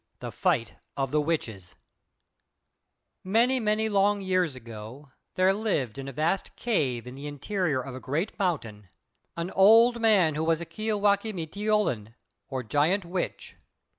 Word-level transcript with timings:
THE 0.17 0.31
FIGHT 0.31 0.77
OF 0.97 1.11
THE 1.11 1.21
WITCHES 1.21 1.75
Many, 3.23 3.59
many 3.59 3.87
long 3.87 4.19
years 4.19 4.55
ago, 4.55 5.11
there 5.35 5.53
lived 5.53 5.99
in 5.99 6.07
a 6.07 6.11
vast 6.11 6.55
cave 6.55 7.05
in 7.05 7.13
the 7.13 7.27
interior 7.27 7.81
of 7.83 7.93
a 7.93 7.99
great 7.99 8.39
mountain, 8.39 8.89
an 9.37 9.51
old 9.51 10.01
man 10.01 10.33
who 10.33 10.43
was 10.43 10.59
a 10.59 10.65
"Kiāwākq' 10.65 11.35
m'teoulin," 11.35 12.15
or 12.49 12.63
Giant 12.63 13.05
Witch. 13.05 13.57